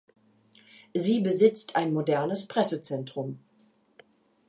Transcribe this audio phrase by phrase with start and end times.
[0.95, 3.37] Sie besitzt ein modernes Pressezentrum.